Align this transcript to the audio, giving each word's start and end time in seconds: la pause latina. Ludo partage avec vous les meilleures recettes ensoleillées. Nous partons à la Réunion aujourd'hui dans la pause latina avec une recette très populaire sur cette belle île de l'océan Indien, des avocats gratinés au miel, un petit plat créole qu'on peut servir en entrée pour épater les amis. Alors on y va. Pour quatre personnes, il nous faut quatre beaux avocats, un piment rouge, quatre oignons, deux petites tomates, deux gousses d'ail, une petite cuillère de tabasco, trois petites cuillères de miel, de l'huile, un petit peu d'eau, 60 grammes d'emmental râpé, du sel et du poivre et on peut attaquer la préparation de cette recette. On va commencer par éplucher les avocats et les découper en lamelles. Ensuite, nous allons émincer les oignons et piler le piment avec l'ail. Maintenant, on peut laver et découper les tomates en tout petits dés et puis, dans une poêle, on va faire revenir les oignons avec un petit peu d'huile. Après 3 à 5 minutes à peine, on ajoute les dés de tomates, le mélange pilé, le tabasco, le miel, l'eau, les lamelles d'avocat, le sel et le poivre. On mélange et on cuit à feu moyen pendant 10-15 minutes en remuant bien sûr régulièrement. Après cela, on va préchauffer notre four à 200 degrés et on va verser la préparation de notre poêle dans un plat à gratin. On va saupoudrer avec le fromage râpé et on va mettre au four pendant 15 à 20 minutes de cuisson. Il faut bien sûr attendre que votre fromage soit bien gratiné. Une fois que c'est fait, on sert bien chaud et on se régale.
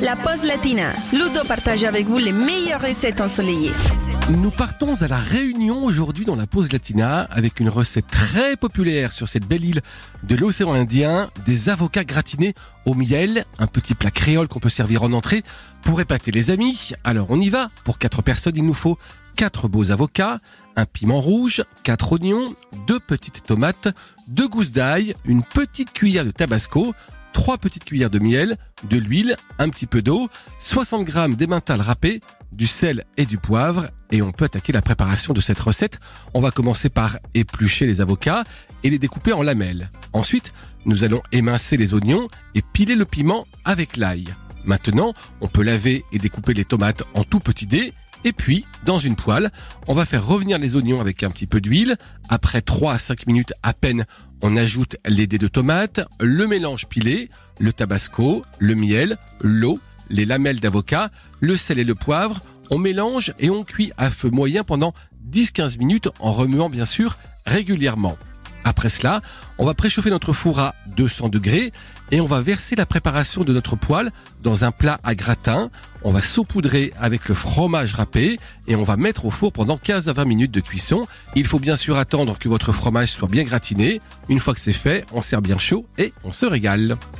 la 0.00 0.14
pause 0.14 0.42
latina. 0.42 0.92
Ludo 1.12 1.44
partage 1.46 1.84
avec 1.84 2.06
vous 2.06 2.18
les 2.18 2.32
meilleures 2.32 2.80
recettes 2.80 3.20
ensoleillées. 3.20 3.72
Nous 4.30 4.50
partons 4.50 5.00
à 5.02 5.08
la 5.08 5.18
Réunion 5.18 5.84
aujourd'hui 5.84 6.24
dans 6.24 6.36
la 6.36 6.46
pause 6.46 6.72
latina 6.72 7.20
avec 7.30 7.60
une 7.60 7.68
recette 7.68 8.08
très 8.08 8.56
populaire 8.56 9.12
sur 9.12 9.28
cette 9.28 9.46
belle 9.46 9.64
île 9.64 9.80
de 10.24 10.34
l'océan 10.34 10.74
Indien, 10.74 11.30
des 11.46 11.68
avocats 11.68 12.04
gratinés 12.04 12.54
au 12.84 12.94
miel, 12.94 13.44
un 13.58 13.66
petit 13.66 13.94
plat 13.94 14.10
créole 14.10 14.48
qu'on 14.48 14.58
peut 14.58 14.68
servir 14.68 15.02
en 15.02 15.12
entrée 15.12 15.42
pour 15.82 16.00
épater 16.00 16.32
les 16.32 16.50
amis. 16.50 16.90
Alors 17.04 17.28
on 17.30 17.40
y 17.40 17.48
va. 17.48 17.70
Pour 17.84 17.98
quatre 17.98 18.22
personnes, 18.22 18.56
il 18.56 18.66
nous 18.66 18.74
faut 18.74 18.98
quatre 19.36 19.68
beaux 19.68 19.90
avocats, 19.90 20.40
un 20.76 20.86
piment 20.86 21.20
rouge, 21.20 21.62
quatre 21.84 22.12
oignons, 22.12 22.54
deux 22.86 23.00
petites 23.00 23.44
tomates, 23.44 23.88
deux 24.28 24.48
gousses 24.48 24.72
d'ail, 24.72 25.14
une 25.24 25.42
petite 25.42 25.92
cuillère 25.92 26.24
de 26.24 26.30
tabasco, 26.30 26.94
trois 27.36 27.58
petites 27.58 27.84
cuillères 27.84 28.08
de 28.08 28.18
miel, 28.18 28.56
de 28.88 28.96
l'huile, 28.96 29.36
un 29.58 29.68
petit 29.68 29.84
peu 29.84 30.00
d'eau, 30.00 30.30
60 30.58 31.04
grammes 31.04 31.36
d'emmental 31.36 31.82
râpé, 31.82 32.22
du 32.50 32.66
sel 32.66 33.04
et 33.18 33.26
du 33.26 33.36
poivre 33.36 33.88
et 34.10 34.22
on 34.22 34.32
peut 34.32 34.46
attaquer 34.46 34.72
la 34.72 34.80
préparation 34.80 35.34
de 35.34 35.42
cette 35.42 35.60
recette. 35.60 36.00
On 36.32 36.40
va 36.40 36.50
commencer 36.50 36.88
par 36.88 37.18
éplucher 37.34 37.86
les 37.86 38.00
avocats 38.00 38.44
et 38.84 38.88
les 38.88 38.98
découper 38.98 39.34
en 39.34 39.42
lamelles. 39.42 39.90
Ensuite, 40.14 40.54
nous 40.86 41.04
allons 41.04 41.22
émincer 41.30 41.76
les 41.76 41.92
oignons 41.92 42.26
et 42.54 42.62
piler 42.62 42.94
le 42.94 43.04
piment 43.04 43.46
avec 43.66 43.98
l'ail. 43.98 44.34
Maintenant, 44.64 45.12
on 45.42 45.48
peut 45.48 45.62
laver 45.62 46.06
et 46.12 46.18
découper 46.18 46.54
les 46.54 46.64
tomates 46.64 47.02
en 47.12 47.22
tout 47.22 47.40
petits 47.40 47.66
dés 47.66 47.92
et 48.24 48.32
puis, 48.32 48.64
dans 48.84 48.98
une 48.98 49.16
poêle, 49.16 49.50
on 49.86 49.94
va 49.94 50.06
faire 50.06 50.26
revenir 50.26 50.58
les 50.58 50.76
oignons 50.76 51.00
avec 51.00 51.22
un 51.22 51.30
petit 51.30 51.46
peu 51.46 51.60
d'huile. 51.60 51.96
Après 52.28 52.60
3 52.60 52.94
à 52.94 52.98
5 52.98 53.26
minutes 53.26 53.52
à 53.62 53.72
peine, 53.72 54.04
on 54.42 54.56
ajoute 54.56 54.96
les 55.06 55.26
dés 55.26 55.38
de 55.38 55.48
tomates, 55.48 56.00
le 56.20 56.46
mélange 56.46 56.86
pilé, 56.86 57.30
le 57.58 57.72
tabasco, 57.72 58.44
le 58.58 58.74
miel, 58.74 59.16
l'eau, 59.40 59.80
les 60.10 60.24
lamelles 60.24 60.60
d'avocat, 60.60 61.10
le 61.40 61.56
sel 61.56 61.78
et 61.78 61.84
le 61.84 61.94
poivre. 61.94 62.40
On 62.70 62.78
mélange 62.78 63.32
et 63.38 63.50
on 63.50 63.64
cuit 63.64 63.92
à 63.96 64.10
feu 64.10 64.30
moyen 64.30 64.64
pendant 64.64 64.92
10-15 65.30 65.78
minutes 65.78 66.08
en 66.18 66.32
remuant 66.32 66.68
bien 66.68 66.84
sûr 66.84 67.16
régulièrement. 67.46 68.16
Après 68.66 68.88
cela, 68.88 69.22
on 69.58 69.64
va 69.64 69.74
préchauffer 69.74 70.10
notre 70.10 70.32
four 70.32 70.58
à 70.58 70.74
200 70.96 71.28
degrés 71.28 71.72
et 72.10 72.20
on 72.20 72.26
va 72.26 72.40
verser 72.40 72.74
la 72.74 72.84
préparation 72.84 73.44
de 73.44 73.52
notre 73.52 73.76
poêle 73.76 74.10
dans 74.42 74.64
un 74.64 74.72
plat 74.72 74.98
à 75.04 75.14
gratin. 75.14 75.70
On 76.02 76.10
va 76.10 76.20
saupoudrer 76.20 76.92
avec 77.00 77.28
le 77.28 77.36
fromage 77.36 77.94
râpé 77.94 78.40
et 78.66 78.74
on 78.74 78.82
va 78.82 78.96
mettre 78.96 79.24
au 79.24 79.30
four 79.30 79.52
pendant 79.52 79.76
15 79.76 80.08
à 80.08 80.12
20 80.12 80.24
minutes 80.24 80.50
de 80.50 80.60
cuisson. 80.60 81.06
Il 81.36 81.46
faut 81.46 81.60
bien 81.60 81.76
sûr 81.76 81.96
attendre 81.96 82.38
que 82.38 82.48
votre 82.48 82.72
fromage 82.72 83.12
soit 83.12 83.28
bien 83.28 83.44
gratiné. 83.44 84.00
Une 84.28 84.40
fois 84.40 84.52
que 84.52 84.60
c'est 84.60 84.72
fait, 84.72 85.06
on 85.12 85.22
sert 85.22 85.42
bien 85.42 85.60
chaud 85.60 85.86
et 85.96 86.12
on 86.24 86.32
se 86.32 86.44
régale. 86.44 86.96